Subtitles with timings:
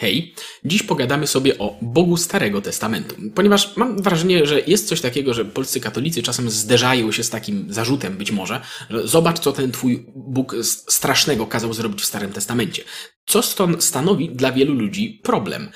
[0.00, 0.34] Hej,
[0.64, 5.44] dziś pogadamy sobie o Bogu Starego Testamentu, ponieważ mam wrażenie, że jest coś takiego, że
[5.44, 10.06] polscy katolicy czasem zderzają się z takim zarzutem być może, że zobacz, co ten twój
[10.14, 12.84] Bóg strasznego kazał zrobić w Starym Testamencie.
[13.26, 15.70] Co stąd stanowi dla wielu ludzi problem.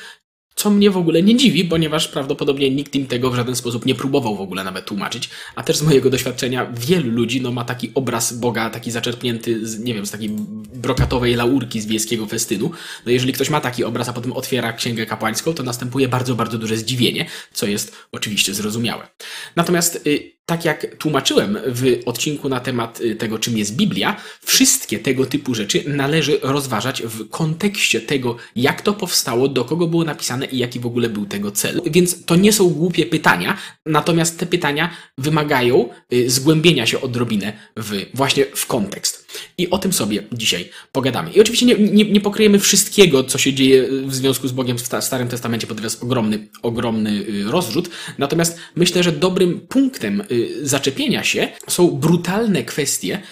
[0.60, 3.94] Co mnie w ogóle nie dziwi, ponieważ prawdopodobnie nikt im tego w żaden sposób nie
[3.94, 5.30] próbował w ogóle nawet tłumaczyć.
[5.54, 9.78] A też z mojego doświadczenia wielu ludzi no, ma taki obraz Boga, taki zaczerpnięty z,
[9.78, 10.28] nie wiem, z takiej
[10.74, 12.70] brokatowej laurki z wiejskiego festynu.
[13.06, 16.58] No jeżeli ktoś ma taki obraz, a potem otwiera księgę kapłańską, to następuje bardzo, bardzo
[16.58, 19.08] duże zdziwienie, co jest oczywiście zrozumiałe.
[19.56, 24.98] Natomiast y, tak jak tłumaczyłem w odcinku na temat y, tego, czym jest Biblia, wszystkie
[24.98, 30.46] tego typu rzeczy należy rozważać w kontekście tego, jak to powstało, do kogo było napisane
[30.46, 31.80] i jaki w ogóle był tego cel.
[31.86, 38.06] Więc to nie są głupie pytania, natomiast te pytania wymagają y, zgłębienia się odrobinę w,
[38.14, 39.30] właśnie w kontekst.
[39.58, 41.32] I o tym sobie dzisiaj pogadamy.
[41.32, 44.80] I oczywiście nie, nie, nie pokryjemy wszystkiego, co się dzieje w związku z Bogiem w
[45.00, 47.90] Starym Testamencie, bo jest ogromny, ogromny y, rozrzut.
[48.18, 50.22] Natomiast myślę, że dobrym punktem
[50.62, 53.22] zaczepienia się są brutalne kwestie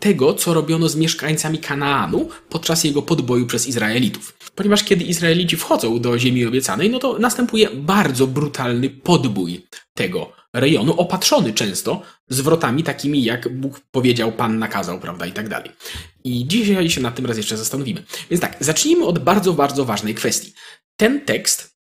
[0.00, 4.34] tego, co robiono z mieszkańcami Kanaanu podczas jego podboju przez Izraelitów.
[4.54, 11.00] Ponieważ kiedy Izraelici wchodzą do ziemi obiecanej, no to następuje bardzo brutalny podbój tego rejonu,
[11.00, 15.70] opatrzony często zwrotami takimi, jak Bóg powiedział, Pan nakazał, prawda, i tak dalej.
[16.24, 18.04] I dzisiaj się nad tym raz jeszcze zastanowimy.
[18.30, 20.52] Więc tak, zacznijmy od bardzo, bardzo ważnej kwestii.
[20.96, 21.76] Ten tekst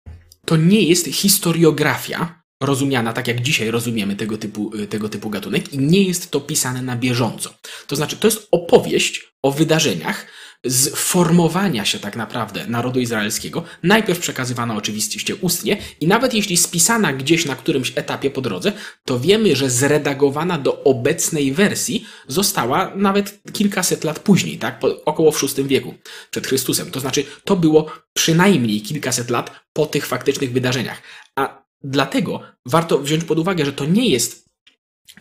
[0.47, 5.73] to nie jest historiografia, rozumiana tak, jak dzisiaj rozumiemy tego typu, y, tego typu gatunek,
[5.73, 7.55] i nie jest to pisane na bieżąco.
[7.87, 10.27] To znaczy, to jest opowieść o wydarzeniach
[10.65, 17.13] z formowania się tak naprawdę narodu izraelskiego, najpierw przekazywana oczywiście ustnie, i nawet jeśli spisana
[17.13, 18.73] gdzieś na którymś etapie po drodze,
[19.05, 24.79] to wiemy, że zredagowana do obecnej wersji została nawet kilkaset lat później, tak?
[24.79, 25.95] Po, około w VI wieku
[26.31, 26.91] przed Chrystusem.
[26.91, 31.03] To znaczy, to było przynajmniej kilkaset lat po tych faktycznych wydarzeniach.
[31.37, 34.51] A Dlatego warto wziąć pod uwagę, że to nie jest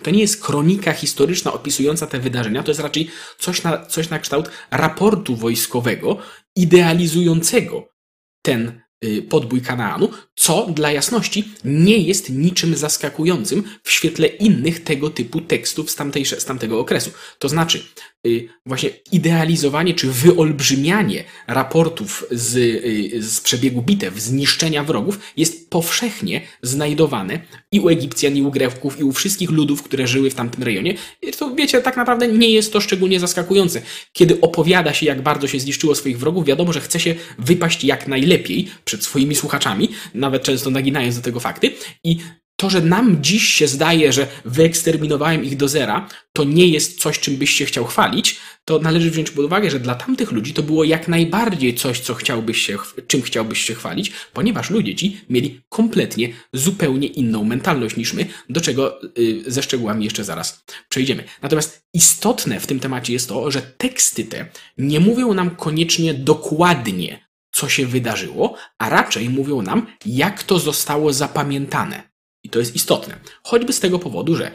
[0.04, 4.20] to nie jest kronika historyczna opisująca te wydarzenia, to jest raczej coś na, coś na
[4.20, 6.17] kształt raportu wojskowego
[6.56, 7.89] idealizującego
[8.42, 15.10] ten Y, podbój Kanaanu, co dla jasności nie jest niczym zaskakującym w świetle innych tego
[15.10, 17.12] typu tekstów z, tamtejsze, z tamtego okresu.
[17.39, 17.86] To znaczy,
[18.66, 27.40] właśnie idealizowanie czy wyolbrzymianie raportów z, y, z przebiegu bitew, zniszczenia wrogów jest powszechnie znajdowane
[27.72, 30.96] i u Egipcjan, i u Greków, i u wszystkich ludów, które żyły w tamtym rejonie.
[31.22, 33.82] I to wiecie, tak naprawdę nie jest to szczególnie zaskakujące.
[34.14, 38.08] Kiedy opowiada się, jak bardzo się zniszczyło swoich wrogów, wiadomo, że chce się wypaść jak
[38.08, 41.72] najlepiej, przed swoimi słuchaczami, nawet często naginając do tego fakty.
[42.04, 42.18] I
[42.59, 47.20] to, że nam dziś się zdaje, że wyeksterminowałem ich do zera, to nie jest coś,
[47.20, 50.64] czym byś się chciał chwalić, to należy wziąć pod uwagę, że dla tamtych ludzi to
[50.64, 52.77] było jak najbardziej coś, co chciałbyś się,
[53.08, 58.61] czym chciałbyś się chwalić, ponieważ ludzie ci mieli kompletnie, zupełnie inną mentalność niż my, do
[58.61, 61.23] czego yy, ze szczegółami jeszcze zaraz przejdziemy.
[61.41, 64.45] Natomiast istotne w tym temacie jest to, że teksty te
[64.77, 71.14] nie mówią nam koniecznie dokładnie, co się wydarzyło, a raczej mówią nam, jak to zostało
[71.14, 72.08] zapamiętane.
[72.44, 73.20] I to jest istotne.
[73.44, 74.52] Choćby z tego powodu, że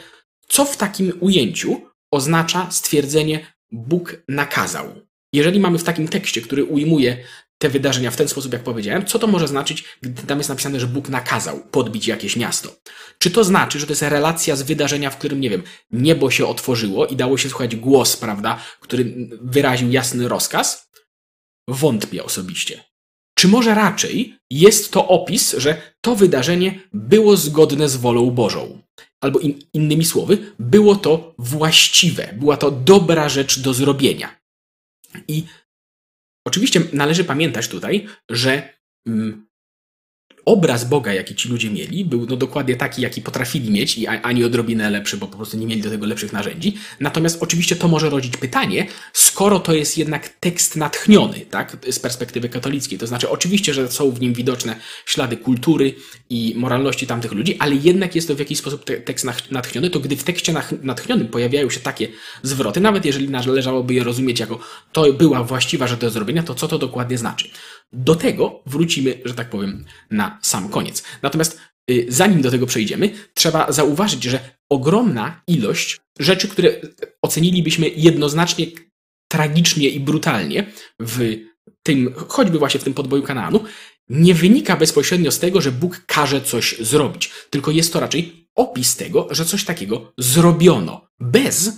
[0.48, 1.80] co w takim ujęciu
[2.10, 4.94] oznacza stwierdzenie Bóg nakazał.
[5.32, 7.24] Jeżeli mamy w takim tekście, który ujmuje
[7.58, 10.80] te wydarzenia w ten sposób, jak powiedziałem, co to może znaczyć, gdy tam jest napisane,
[10.80, 12.76] że Bóg nakazał podbić jakieś miasto?
[13.18, 16.46] Czy to znaczy, że to jest relacja z wydarzenia, w którym, nie wiem, niebo się
[16.46, 20.90] otworzyło i dało się słuchać głos, prawda, który wyraził jasny rozkaz?
[21.68, 22.84] Wątpię osobiście.
[23.44, 28.82] Czy może raczej jest to opis, że to wydarzenie było zgodne z wolą Bożą?
[29.20, 34.40] Albo in, innymi słowy, było to właściwe, była to dobra rzecz do zrobienia.
[35.28, 35.44] I
[36.46, 38.74] oczywiście należy pamiętać tutaj, że
[39.06, 39.46] mm,
[40.44, 44.44] obraz Boga, jaki ci ludzie mieli, był no dokładnie taki, jaki potrafili mieć i ani
[44.44, 46.76] odrobinę lepszy, bo po prostu nie mieli do tego lepszych narzędzi.
[47.00, 52.48] Natomiast oczywiście to może rodzić pytanie, skoro to jest jednak tekst natchniony, tak, z perspektywy
[52.48, 52.98] katolickiej.
[52.98, 54.76] To znaczy, oczywiście, że są w nim widoczne
[55.06, 55.94] ślady kultury
[56.30, 60.16] i moralności tamtych ludzi, ale jednak jest to w jakiś sposób tekst natchniony, to gdy
[60.16, 62.08] w tekście natchnionym pojawiają się takie
[62.42, 64.58] zwroty, nawet jeżeli należałoby je rozumieć jako
[64.92, 67.48] to była właściwa rzecz do zrobienia, to co to dokładnie znaczy?
[67.94, 71.02] Do tego wrócimy, że tak powiem, na sam koniec.
[71.22, 71.60] Natomiast
[71.90, 76.80] y, zanim do tego przejdziemy, trzeba zauważyć, że ogromna ilość rzeczy, które
[77.22, 78.66] ocenilibyśmy jednoznacznie
[79.28, 80.66] tragicznie i brutalnie
[81.00, 81.36] w
[81.82, 83.64] tym, choćby właśnie w tym podboju Kanaanu,
[84.08, 88.96] nie wynika bezpośrednio z tego, że Bóg każe coś zrobić, tylko jest to raczej opis
[88.96, 91.70] tego, że coś takiego zrobiono, bez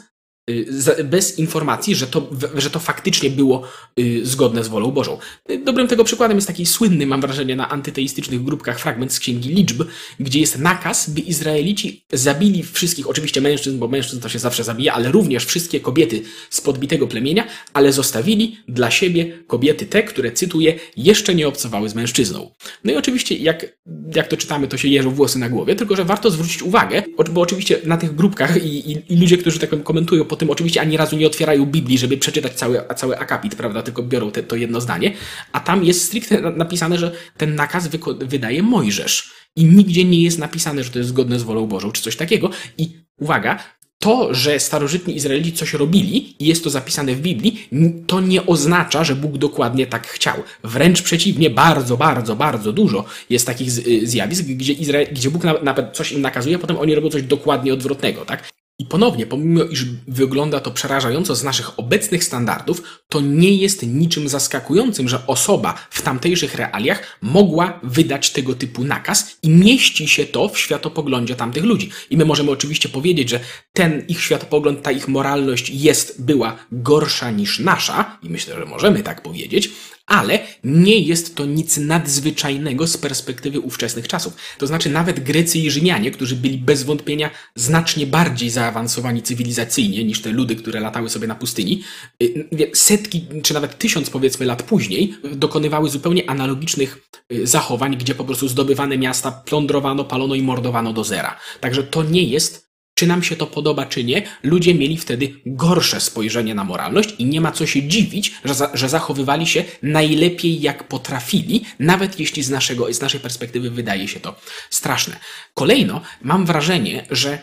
[1.04, 3.62] bez informacji, że to, że to faktycznie było
[4.00, 5.18] y, zgodne z wolą Bożą.
[5.64, 9.82] Dobrym tego przykładem jest taki słynny, mam wrażenie, na antyteistycznych grupkach fragment z Księgi Liczb,
[10.20, 14.94] gdzie jest nakaz, by Izraelici zabili wszystkich, oczywiście mężczyzn, bo mężczyzn to się zawsze zabija,
[14.94, 20.78] ale również wszystkie kobiety z podbitego plemienia, ale zostawili dla siebie kobiety te, które, cytuję,
[20.96, 22.50] jeszcze nie obcowały z mężczyzną.
[22.84, 23.66] No i oczywiście, jak,
[24.14, 27.02] jak to czytamy, to się jeżą włosy na głowie, tylko że warto zwrócić uwagę,
[27.32, 30.80] bo oczywiście na tych grupkach i, i, i ludzie, którzy tak komentują po tym, oczywiście
[30.80, 34.56] ani razu nie otwierają Biblii, żeby przeczytać cały, cały akapit, prawda, tylko biorą te, to
[34.56, 35.12] jedno zdanie,
[35.52, 37.88] a tam jest stricte napisane, że ten nakaz
[38.18, 39.30] wydaje Mojżesz.
[39.56, 42.50] I nigdzie nie jest napisane, że to jest zgodne z wolą Bożą, czy coś takiego.
[42.78, 42.88] I
[43.18, 43.58] uwaga,
[43.98, 47.68] to, że starożytni Izraelici coś robili i jest to zapisane w Biblii,
[48.06, 50.34] to nie oznacza, że Bóg dokładnie tak chciał.
[50.64, 55.96] Wręcz przeciwnie, bardzo, bardzo, bardzo dużo jest takich y, zjawisk, gdzie, Izrael, gdzie Bóg nawet
[55.96, 58.55] coś im nakazuje, a potem oni robią coś dokładnie odwrotnego, tak?
[58.78, 64.28] I ponownie, pomimo iż wygląda to przerażająco z naszych obecnych standardów, to nie jest niczym
[64.28, 70.48] zaskakującym, że osoba w tamtejszych realiach mogła wydać tego typu nakaz i mieści się to
[70.48, 71.90] w światopoglądzie tamtych ludzi.
[72.10, 73.40] I my możemy oczywiście powiedzieć, że
[73.76, 79.02] ten ich światopogląd, ta ich moralność jest, była gorsza niż nasza, i myślę, że możemy
[79.02, 79.70] tak powiedzieć,
[80.06, 84.32] ale nie jest to nic nadzwyczajnego z perspektywy ówczesnych czasów.
[84.58, 90.22] To znaczy nawet Grecy i Rzymianie, którzy byli bez wątpienia znacznie bardziej zaawansowani cywilizacyjnie niż
[90.22, 91.82] te ludy, które latały sobie na pustyni,
[92.22, 96.98] y, setki czy nawet tysiąc powiedzmy lat później dokonywały zupełnie analogicznych
[97.32, 101.36] y, zachowań, gdzie po prostu zdobywane miasta plądrowano, palono i mordowano do zera.
[101.60, 102.65] Także to nie jest
[102.98, 107.24] czy nam się to podoba, czy nie, ludzie mieli wtedy gorsze spojrzenie na moralność i
[107.24, 112.42] nie ma co się dziwić, że, za, że zachowywali się najlepiej jak potrafili, nawet jeśli
[112.42, 114.34] z, naszego, z naszej perspektywy wydaje się to
[114.70, 115.16] straszne.
[115.54, 117.38] Kolejno, mam wrażenie, że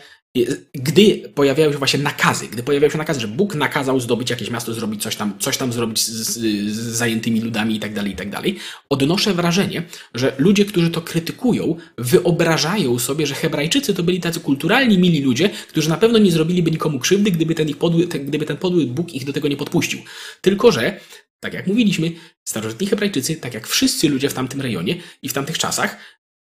[0.74, 4.74] gdy pojawiają się właśnie nakazy, gdy pojawiają się nakazy, że Bóg nakazał zdobyć jakieś miasto,
[4.74, 6.38] zrobić coś tam, coś tam zrobić z, z,
[6.72, 8.28] z zajętymi ludami i tak dalej, i tak
[8.88, 9.82] odnoszę wrażenie,
[10.14, 15.50] że ludzie, którzy to krytykują, wyobrażają sobie, że Hebrajczycy to byli tacy kulturalni, mili ludzie,
[15.68, 19.14] którzy na pewno nie zrobiliby nikomu krzywdy, gdyby ten, ich podły, gdyby ten podły Bóg
[19.14, 20.00] ich do tego nie podpuścił.
[20.40, 21.00] Tylko, że
[21.40, 22.12] tak jak mówiliśmy,
[22.44, 25.96] starożytni Hebrajczycy, tak jak wszyscy ludzie w tamtym rejonie i w tamtych czasach,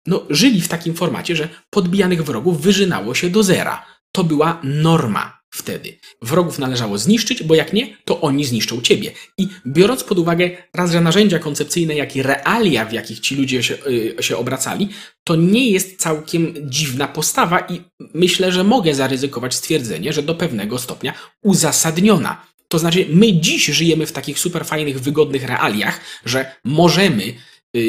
[0.07, 3.85] no, żyli w takim formacie, że podbijanych wrogów wyżynało się do zera.
[4.11, 5.97] To była norma wtedy.
[6.21, 9.11] Wrogów należało zniszczyć, bo jak nie, to oni zniszczą ciebie.
[9.37, 13.63] I biorąc pod uwagę raz, że narzędzia koncepcyjne, jak i realia, w jakich ci ludzie
[13.63, 14.89] się, yy, się obracali,
[15.23, 17.81] to nie jest całkiem dziwna postawa i
[18.13, 22.45] myślę, że mogę zaryzykować stwierdzenie, że do pewnego stopnia uzasadniona.
[22.67, 27.33] To znaczy, my dziś żyjemy w takich super fajnych, wygodnych realiach, że możemy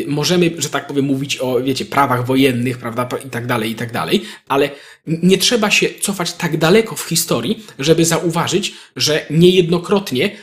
[0.07, 3.93] możemy, że tak powiem, mówić o, wiecie, prawach wojennych, prawda, i tak dalej, i tak
[3.93, 4.71] dalej, ale
[5.07, 10.37] nie trzeba się cofać tak daleko w historii, żeby zauważyć, że niejednokrotnie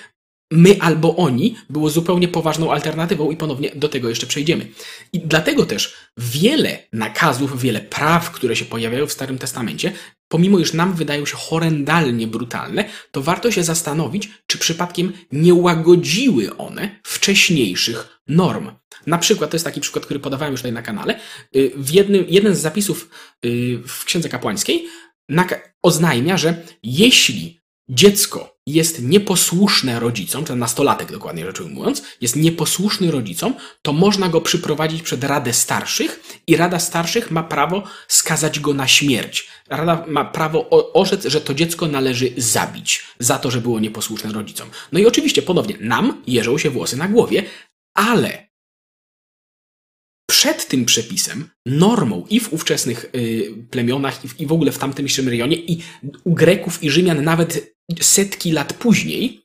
[0.52, 4.68] my albo oni było zupełnie poważną alternatywą i ponownie do tego jeszcze przejdziemy.
[5.14, 9.94] I dlatego też wiele nakazów, wiele praw, które się pojawiają w Starym Testamencie,
[10.30, 16.58] pomimo iż nam wydają się horrendalnie brutalne, to warto się zastanowić, czy przypadkiem nie łagodziły
[16.58, 18.72] one wcześniejszych norm.
[19.08, 21.20] Na przykład, to jest taki przykład, który podawałem już tutaj na kanale,
[21.56, 23.10] y, w jednym, jeden z zapisów
[23.46, 24.88] y, w Księdze Kapłańskiej
[25.82, 27.60] oznajmia, że jeśli
[27.90, 34.42] dziecko jest nieposłuszne rodzicom, czy nastolatek dokładnie rzecz ujmując, jest nieposłuszny rodzicom, to można go
[34.42, 39.48] przyprowadzić przed Radę Starszych i Rada Starszych ma prawo skazać go na śmierć.
[39.70, 44.70] Rada ma prawo orzec, że to dziecko należy zabić za to, że było nieposłuszne rodzicom.
[44.92, 47.44] No i oczywiście ponownie nam jeżą się włosy na głowie,
[47.94, 48.50] ale
[50.30, 54.78] przed tym przepisem normą i w ówczesnych y, plemionach, i w, i w ogóle w
[54.78, 55.82] tamtym rejonie, i
[56.24, 59.42] u Greków i Rzymian nawet setki lat później,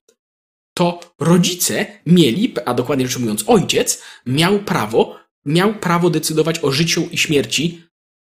[0.74, 7.08] to rodzice mieli, a dokładnie rzecz ujmując ojciec, miał prawo, miał prawo decydować o życiu
[7.12, 7.84] i śmierci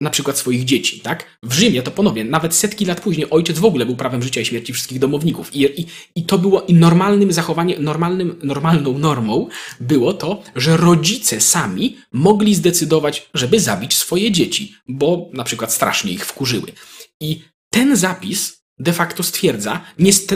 [0.01, 1.39] na przykład swoich dzieci, tak?
[1.43, 4.45] W Rzymie to ponownie, nawet setki lat później ojciec w ogóle był prawem życia i
[4.45, 5.55] śmierci wszystkich domowników.
[5.55, 5.85] I, i,
[6.15, 9.47] i to było i normalnym zachowaniem, normalnym, normalną normą
[9.79, 16.11] było to, że rodzice sami mogli zdecydować, żeby zabić swoje dzieci, bo na przykład strasznie
[16.11, 16.71] ich wkurzyły.
[17.19, 19.81] I ten zapis de facto stwierdza,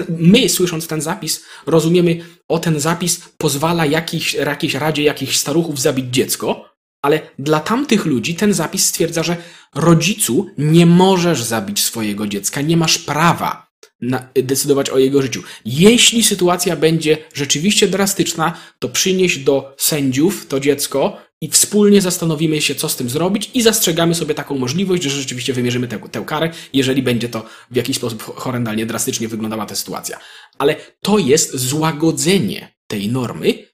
[0.10, 6.06] my słysząc ten zapis, rozumiemy, o ten zapis pozwala jakiejś, jakiejś radzie jakichś staruchów zabić
[6.06, 6.70] dziecko,
[7.02, 9.38] ale dla tamtych ludzi ten zapis stwierdza, że
[9.76, 13.74] rodzicu nie możesz zabić swojego dziecka, nie masz prawa
[14.36, 15.44] decydować o jego życiu.
[15.66, 22.76] Jeśli sytuacja będzie rzeczywiście drastyczna, to przynieś do sędziów to dziecko i wspólnie zastanowimy się,
[22.76, 26.50] co z tym zrobić i zastrzegamy sobie taką możliwość, że rzeczywiście wymierzymy tę, tę karę,
[26.74, 30.20] jeżeli będzie to w jakiś sposób horrendalnie, drastycznie wyglądała ta sytuacja.
[30.58, 33.68] Ale to jest złagodzenie tej normy,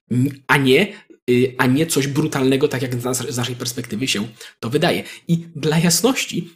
[0.46, 0.92] a nie
[1.30, 2.94] y, a nie coś brutalnego, tak jak
[3.30, 4.28] z naszej perspektywy się
[4.60, 5.02] to wydaje.
[5.28, 6.50] I dla jasności,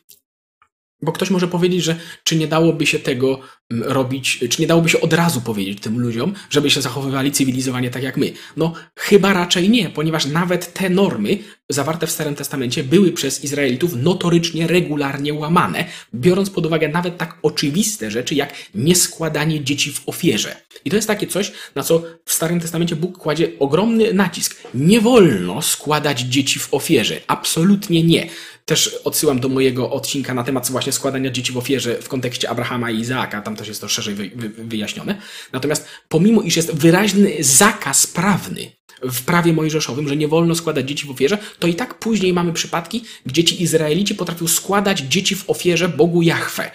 [1.03, 3.41] bo ktoś może powiedzieć, że czy nie dałoby się tego
[3.71, 8.03] robić, czy nie dałoby się od razu powiedzieć tym ludziom, żeby się zachowywali cywilizowanie tak
[8.03, 8.33] jak my.
[8.57, 13.97] No, chyba raczej nie, ponieważ nawet te normy zawarte w Starym Testamencie były przez Izraelitów
[13.97, 20.57] notorycznie, regularnie łamane, biorąc pod uwagę nawet tak oczywiste rzeczy jak nieskładanie dzieci w ofierze.
[20.85, 24.57] I to jest takie coś, na co w Starym Testamencie Bóg kładzie ogromny nacisk.
[24.75, 27.21] Nie wolno składać dzieci w ofierze.
[27.27, 28.29] Absolutnie nie.
[28.65, 32.91] Też odsyłam do mojego odcinka na temat właśnie składania dzieci w ofierze w kontekście Abrahama
[32.91, 35.21] i Izaaka, tam też jest to szerzej wy, wy, wyjaśnione.
[35.53, 41.07] Natomiast pomimo, iż jest wyraźny zakaz prawny w prawie mojżeszowym, że nie wolno składać dzieci
[41.07, 45.51] w ofierze, to i tak później mamy przypadki, gdzie ci Izraelici potrafią składać dzieci w
[45.51, 46.71] ofierze Bogu Jahwe.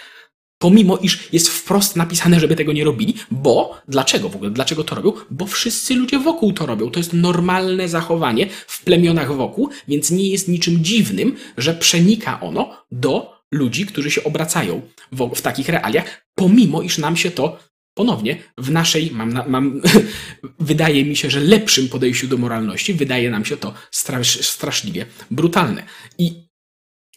[0.62, 4.52] Pomimo, iż jest wprost napisane, żeby tego nie robili, bo dlaczego w ogóle?
[4.52, 5.14] Dlaczego to robią?
[5.32, 6.92] Bo wszyscy ludzie wokół to robią.
[6.92, 12.86] To jest normalne zachowanie w plemionach wokół, więc nie jest niczym dziwnym, że przenika ono
[12.92, 14.82] do ludzi, którzy się obracają
[15.12, 16.06] w, w takich realiach,
[16.40, 17.60] pomimo, iż nam się to
[17.94, 19.82] ponownie w naszej, mam, mam
[20.72, 25.84] wydaje mi się, że lepszym podejściu do moralności, wydaje nam się to strasz, straszliwie brutalne.
[26.18, 26.50] I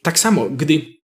[0.02, 1.02] tak samo, gdy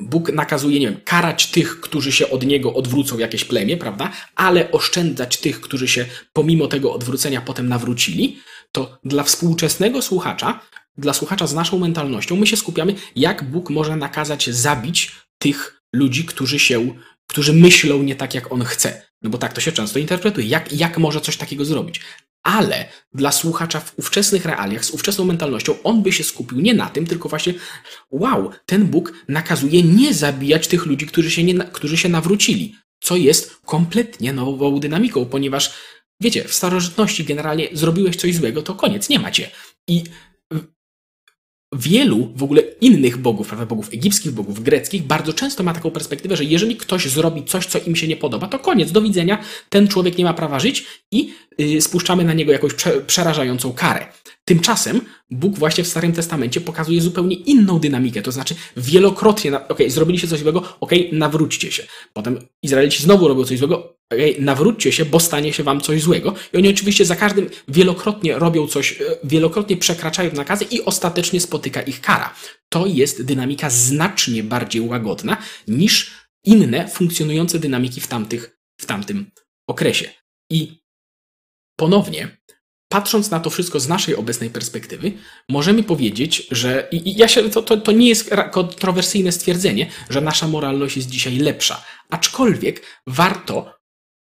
[0.00, 4.12] Bóg nakazuje, nie wiem, karać tych, którzy się od niego odwrócą, jakieś plemię, prawda?
[4.34, 8.38] Ale oszczędzać tych, którzy się pomimo tego odwrócenia potem nawrócili,
[8.72, 10.60] to dla współczesnego słuchacza,
[10.98, 16.24] dla słuchacza z naszą mentalnością, my się skupiamy, jak Bóg może nakazać zabić tych ludzi,
[16.24, 16.94] którzy się,
[17.28, 19.02] którzy myślą nie tak, jak on chce.
[19.22, 20.46] No bo tak to się często interpretuje.
[20.46, 22.00] Jak, jak może coś takiego zrobić?
[22.42, 26.90] ale dla słuchacza w ówczesnych realiach, z ówczesną mentalnością, on by się skupił nie na
[26.90, 27.54] tym, tylko właśnie,
[28.10, 33.16] wow, ten Bóg nakazuje nie zabijać tych ludzi, którzy się, nie, którzy się nawrócili, co
[33.16, 35.74] jest kompletnie nową dynamiką, ponieważ
[36.20, 39.50] wiecie, w starożytności generalnie zrobiłeś coś złego, to koniec, nie macie.
[39.88, 40.04] I
[41.72, 46.36] wielu w ogóle innych bogów, prawda, bogów egipskich, bogów greckich, bardzo często ma taką perspektywę,
[46.36, 49.88] że jeżeli ktoś zrobi coś, co im się nie podoba, to koniec, do widzenia, ten
[49.88, 54.06] człowiek nie ma prawa żyć i yy, spuszczamy na niego jakąś prze przerażającą karę.
[54.48, 55.00] Tymczasem
[55.30, 60.40] Bóg właśnie w Starym Testamencie pokazuje zupełnie inną dynamikę, to znaczy wielokrotnie, ok, zrobiliście coś
[60.40, 61.86] złego, ok, nawróćcie się.
[62.12, 66.34] Potem Izraelici znowu robią coś złego, ok, nawróćcie się, bo stanie się wam coś złego.
[66.52, 71.82] I oni oczywiście za każdym wielokrotnie robią coś, e, wielokrotnie przekraczają nakazy i ostatecznie spotyka
[71.82, 72.34] ich kara.
[72.68, 75.36] To jest dynamika znacznie bardziej łagodna
[75.68, 76.10] niż
[76.44, 79.30] inne funkcjonujące dynamiki w, tamtych, w tamtym
[79.66, 80.10] okresie.
[80.50, 80.82] I
[81.76, 82.38] ponownie
[82.88, 85.12] patrząc na to wszystko z naszej obecnej perspektywy,
[85.48, 90.48] możemy powiedzieć, że i, ja się, to, to, to nie jest kontrowersyjne stwierdzenie, że nasza
[90.48, 91.84] moralność jest dzisiaj lepsza.
[92.10, 93.78] Aczkolwiek warto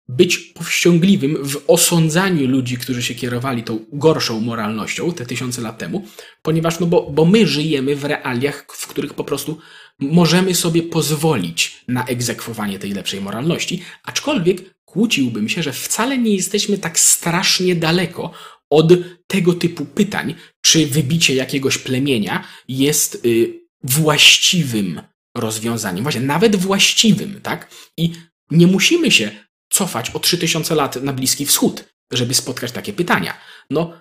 [0.07, 6.05] być powściągliwym w osądzaniu ludzi, którzy się kierowali tą gorszą moralnością te tysiące lat temu,
[6.41, 9.57] ponieważ no bo, bo my żyjemy w realiach, w których po prostu
[9.99, 16.77] możemy sobie pozwolić na egzekwowanie tej lepszej moralności, aczkolwiek kłóciłbym się, że wcale nie jesteśmy
[16.77, 18.31] tak strasznie daleko
[18.69, 18.93] od
[19.27, 25.01] tego typu pytań, czy wybicie jakiegoś plemienia jest y, właściwym
[25.37, 27.69] rozwiązaniem, właśnie nawet właściwym, tak?
[27.97, 28.13] I
[28.51, 29.31] nie musimy się
[29.71, 33.37] cofać o 3000 lat na Bliski Wschód, żeby spotkać takie pytania.
[33.69, 33.93] No,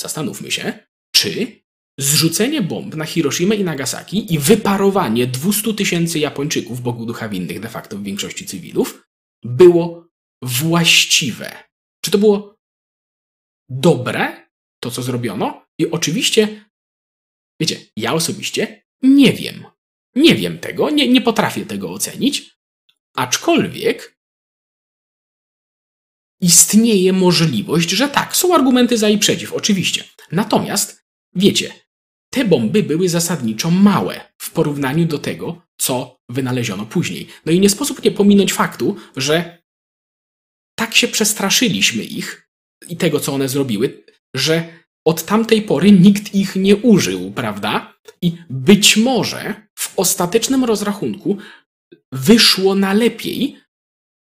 [0.00, 0.72] zastanówmy się,
[1.14, 1.62] czy
[1.98, 7.68] zrzucenie bomb na Hiroshima i Nagasaki i wyparowanie 200 tysięcy Japończyków, Bogu ducha winnych de
[7.68, 9.11] facto w większości cywilów,
[9.42, 10.08] było
[10.42, 11.64] właściwe.
[12.04, 12.56] Czy to było
[13.68, 14.48] dobre,
[14.82, 15.66] to co zrobiono?
[15.78, 16.70] I oczywiście,
[17.60, 19.64] wiecie, ja osobiście nie wiem.
[20.14, 22.56] Nie wiem tego, nie, nie potrafię tego ocenić,
[23.14, 24.18] aczkolwiek
[26.40, 30.04] istnieje możliwość, że tak, są argumenty za i przeciw, oczywiście.
[30.32, 31.74] Natomiast, wiecie,
[32.30, 37.26] te bomby były zasadniczo małe w porównaniu do tego, co wynaleziono później.
[37.46, 39.62] No i nie sposób nie pominąć faktu, że
[40.78, 42.48] tak się przestraszyliśmy ich
[42.88, 47.94] i tego, co one zrobiły, że od tamtej pory nikt ich nie użył, prawda?
[48.22, 51.38] I być może w ostatecznym rozrachunku
[52.12, 53.56] wyszło na lepiej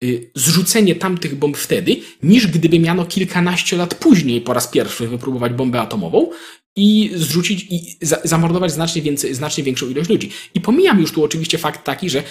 [0.05, 5.53] y, zrzucenie tamtych bomb wtedy, niż gdyby miano kilkanaście lat później po raz pierwszy wypróbować
[5.53, 6.31] bombę atomową
[6.77, 10.31] i zrzucić i za, zamordować znacznie, więcej, znacznie większą ilość ludzi.
[10.55, 12.23] I pomijam już tu oczywiście fakt taki, że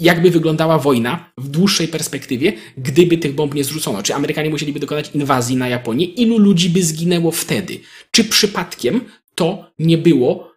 [0.00, 4.02] jakby wyglądała wojna w dłuższej perspektywie, gdyby tych bomb nie zrzucono.
[4.02, 6.04] Czy Amerykanie musieliby dokonać inwazji na Japonię?
[6.04, 7.80] Ilu ludzi by zginęło wtedy?
[8.10, 9.00] Czy przypadkiem
[9.34, 10.52] to nie było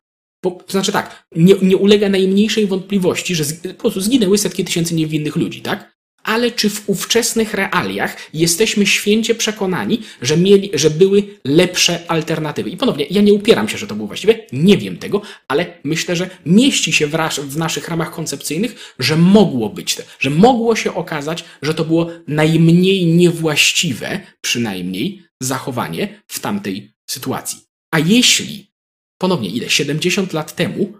[0.52, 4.96] to znaczy tak, nie, nie ulega najmniejszej wątpliwości, że z, po prostu zginęły setki tysięcy
[4.96, 5.95] niewinnych ludzi, tak?
[6.26, 12.70] Ale czy w ówczesnych realiach jesteśmy święcie przekonani, że, mieli, że były lepsze alternatywy?
[12.70, 16.16] I ponownie, ja nie upieram się, że to było właściwe, nie wiem tego, ale myślę,
[16.16, 20.96] że mieści się w, w naszych ramach koncepcyjnych, że mogło być te, że mogło się
[20.96, 27.60] okazać, że to było najmniej niewłaściwe, przynajmniej, zachowanie w tamtej sytuacji.
[27.92, 28.72] A jeśli,
[29.18, 30.94] ponownie ile, 70 lat temu,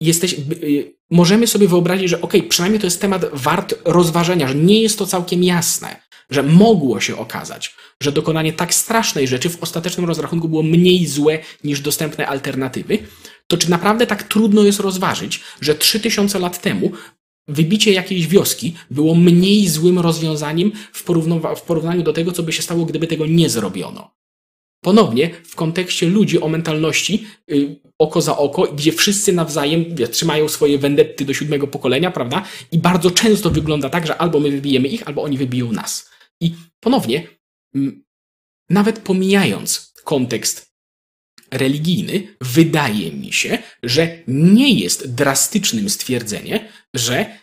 [0.00, 4.82] jesteś, y, możemy sobie wyobrazić, że ok, przynajmniej to jest temat wart rozważenia, że nie
[4.82, 5.96] jest to całkiem jasne,
[6.30, 11.38] że mogło się okazać, że dokonanie tak strasznej rzeczy w ostatecznym rozrachunku było mniej złe
[11.64, 12.98] niż dostępne alternatywy,
[13.46, 16.92] to czy naprawdę tak trudno jest rozważyć, że 3000 lat temu
[17.48, 21.04] wybicie jakiejś wioski było mniej złym rozwiązaniem w,
[21.56, 24.14] w porównaniu do tego, co by się stało, gdyby tego nie zrobiono?
[24.80, 30.48] Ponownie w kontekście ludzi o mentalności y, oko za oko, gdzie wszyscy nawzajem wie, trzymają
[30.48, 32.44] swoje wendetty do siódmego pokolenia, prawda?
[32.72, 36.10] I bardzo często wygląda tak, że albo my wybijemy ich, albo oni wybiją nas.
[36.40, 37.26] I ponownie,
[38.70, 40.68] nawet pomijając kontekst
[41.50, 47.38] religijny, wydaje mi się, że nie jest drastycznym stwierdzenie, że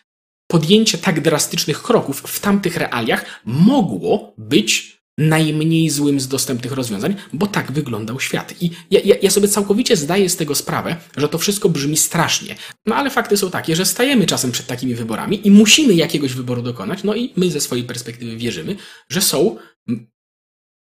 [0.48, 7.48] podjęcie tak drastycznych kroków w tamtych realiach mogło być najmniej złym z dostępnych rozwiązań, bo
[7.48, 8.62] tak wyglądał świat.
[8.62, 12.56] I ja, ja, ja, sobie całkowicie zdaję z tego sprawę, że to wszystko brzmi strasznie.
[12.86, 16.62] No ale fakty są takie, że stajemy czasem przed takimi wyborami i musimy jakiegoś wyboru
[16.62, 18.76] dokonać, no i my ze swojej perspektywy wierzymy,
[19.10, 19.58] że są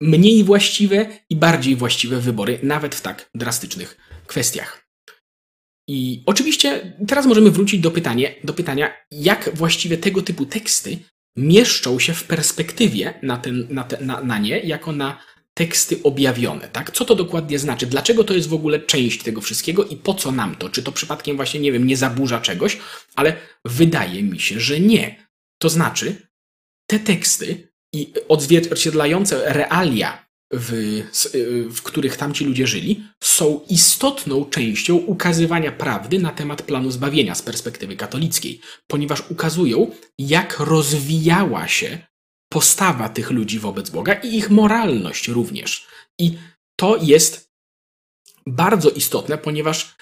[0.01, 4.89] mniej właściwe i bardziej właściwe wybory, nawet w tak drastycznych kwestiach.
[5.87, 10.97] I oczywiście teraz możemy wrócić do, pytania, do pytania, jak właściwie tego typu teksty
[11.39, 15.17] mieszczą się w perspektywie na, ten, na, te, na, na nie jako na
[15.53, 16.91] teksty objawione, tak?
[16.91, 17.85] Co to dokładnie znaczy?
[17.85, 20.69] Dlaczego to jest w ogóle część tego wszystkiego i po co nam to?
[20.69, 22.77] Czy to przypadkiem właśnie, nie wiem, nie zaburza czegoś?
[23.15, 25.27] Ale wydaje mi się, że nie.
[25.57, 26.27] To znaczy,
[26.89, 31.01] te teksty i odzwierciedlające realia w,
[31.71, 37.41] w których tamci ludzie żyli, są istotną częścią ukazywania prawdy na temat planu zbawienia z
[37.41, 41.97] perspektywy katolickiej, ponieważ ukazują, jak rozwijała się
[42.49, 45.87] postawa tych ludzi wobec Boga i ich moralność również.
[46.19, 46.37] I
[46.75, 47.49] to jest
[48.47, 49.95] bardzo istotne, ponieważ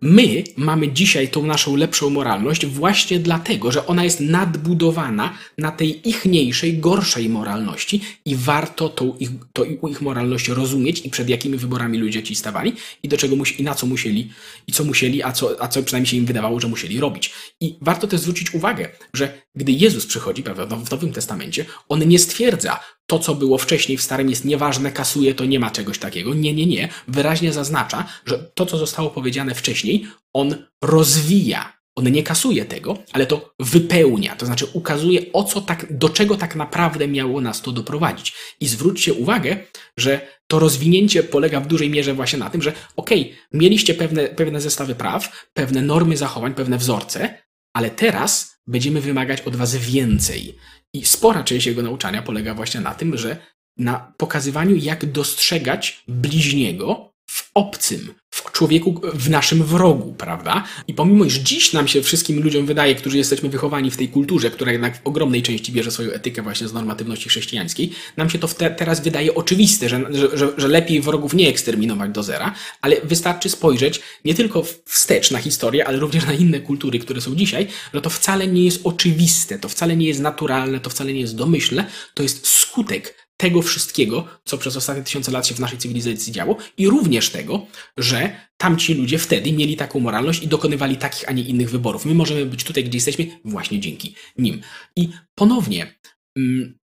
[0.00, 6.08] My mamy dzisiaj tą naszą lepszą moralność właśnie dlatego, że ona jest nadbudowana na tej
[6.08, 11.98] ichniejszej, gorszej moralności i warto tą ich, to ich moralność rozumieć i przed jakimi wyborami
[11.98, 14.30] ludzie ci stawali i do czego i na co musieli,
[14.66, 17.32] i co musieli, a co, a co przynajmniej się im wydawało, że musieli robić.
[17.60, 22.18] I warto też zwrócić uwagę, że gdy Jezus przychodzi, prawda, w Nowym Testamencie, on nie
[22.18, 26.34] stwierdza, to, co było wcześniej w Starym jest nieważne, kasuje, to nie ma czegoś takiego.
[26.34, 26.88] Nie, nie, nie.
[27.08, 31.76] Wyraźnie zaznacza, że to, co zostało powiedziane wcześniej, on rozwija.
[31.98, 36.36] On nie kasuje tego, ale to wypełnia, to znaczy ukazuje, o co tak, do czego
[36.36, 38.34] tak naprawdę miało nas to doprowadzić.
[38.60, 39.56] I zwróćcie uwagę,
[39.96, 44.28] że to rozwinięcie polega w dużej mierze właśnie na tym, że okej, okay, mieliście pewne,
[44.28, 47.38] pewne zestawy praw, pewne normy zachowań, pewne wzorce,
[47.74, 50.56] ale teraz będziemy wymagać od was więcej.
[50.94, 53.36] I spora część jego nauczania polega właśnie na tym, że
[53.78, 60.64] na pokazywaniu, jak dostrzegać bliźniego w obcym, w człowieku, w naszym wrogu, prawda?
[60.88, 64.50] I pomimo, iż dziś nam się wszystkim ludziom wydaje, którzy jesteśmy wychowani w tej kulturze,
[64.50, 68.48] która jednak w ogromnej części bierze swoją etykę właśnie z normatywności chrześcijańskiej, nam się to
[68.48, 73.48] te, teraz wydaje oczywiste, że, że, że lepiej wrogów nie eksterminować do zera, ale wystarczy
[73.48, 78.00] spojrzeć nie tylko wstecz na historię, ale również na inne kultury, które są dzisiaj, że
[78.00, 81.86] to wcale nie jest oczywiste, to wcale nie jest naturalne, to wcale nie jest domyślne,
[82.14, 86.56] to jest skutek tego wszystkiego, co przez ostatnie tysiące lat się w naszej cywilizacji działo
[86.78, 91.42] i również tego, że tamci ludzie wtedy mieli taką moralność i dokonywali takich, a nie
[91.42, 92.04] innych wyborów.
[92.04, 94.60] My możemy być tutaj, gdzie jesteśmy właśnie dzięki nim.
[94.96, 95.94] I ponownie,
[96.36, 96.78] mm,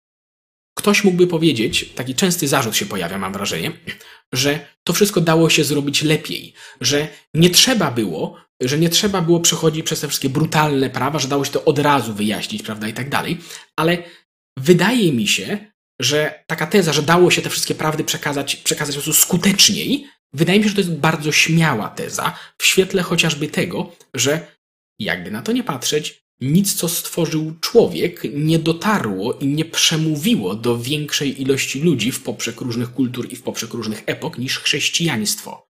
[0.75, 3.73] ktoś mógłby powiedzieć, taki częsty zarzut się pojawia, mam wrażenie,
[4.33, 9.41] że to wszystko dało się zrobić lepiej, że nie trzeba było, że nie trzeba było
[9.41, 12.93] przechodzić przez te wszystkie brutalne prawa, że dało się to od razu wyjaśnić, prawda, i
[12.93, 13.39] tak dalej,
[13.77, 13.99] ale
[14.57, 15.72] wydaje mi się,
[16.03, 20.59] że taka teza, że dało się te wszystkie prawdy przekazać, przekazać po prostu skuteczniej, wydaje
[20.59, 24.47] mi się, że to jest bardzo śmiała teza, w świetle chociażby tego, że
[24.99, 30.79] jakby na to nie patrzeć, nic, co stworzył człowiek, nie dotarło i nie przemówiło do
[30.79, 35.67] większej ilości ludzi w poprzek różnych kultur i w poprzek różnych epok niż chrześcijaństwo.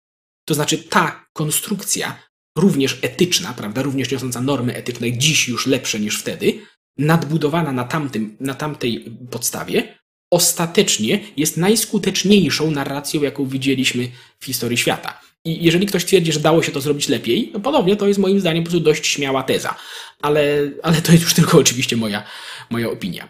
[0.46, 2.24] To znaczy, ta konstrukcja,
[2.58, 6.60] również etyczna, prawda, również niosąca normy etyczne, dziś już lepsze niż wtedy,
[6.98, 9.98] nadbudowana na, tamtym, na tamtej podstawie,
[10.32, 14.08] ostatecznie jest najskuteczniejszą narracją, jaką widzieliśmy
[14.39, 15.20] w historii świata.
[15.46, 18.39] I jeżeli ktoś twierdzi, że dało się to zrobić lepiej, no ponownie to jest moim
[18.39, 19.76] zdaniem po prostu dość śmiała teza.
[20.22, 22.24] Ale, ale to jest już tylko oczywiście moja,
[22.70, 23.30] moja opinia.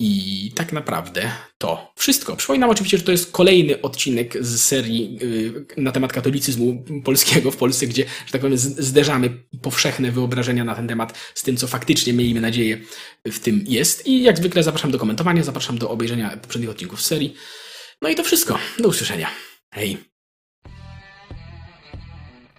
[0.00, 2.36] I tak naprawdę to wszystko.
[2.36, 7.56] Przypominam oczywiście, że to jest kolejny odcinek z serii y, na temat katolicyzmu polskiego w
[7.56, 9.30] Polsce, gdzie, że tak powiem, zderzamy
[9.62, 12.80] powszechne wyobrażenia na ten temat z tym, co faktycznie, miejmy nadzieję,
[13.24, 14.06] w tym jest.
[14.06, 17.34] I jak zwykle zapraszam do komentowania, zapraszam do obejrzenia poprzednich odcinków serii.
[18.02, 18.58] No i to wszystko.
[18.78, 19.30] Do usłyszenia.
[19.70, 20.17] Hej.